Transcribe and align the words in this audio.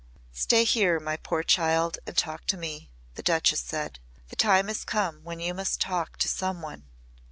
"Stay 0.33 0.63
here, 0.63 0.99
my 0.99 1.15
poor 1.15 1.43
child 1.43 1.99
and 2.07 2.17
talk 2.17 2.47
to 2.47 2.57
me," 2.57 2.89
the 3.13 3.21
Duchess 3.21 3.59
said. 3.59 3.99
"The 4.29 4.35
time 4.35 4.67
has 4.67 4.83
come 4.83 5.23
when 5.23 5.39
you 5.39 5.53
must 5.53 5.79
talk 5.79 6.17
to 6.17 6.27
some 6.27 6.63
one." 6.63 6.87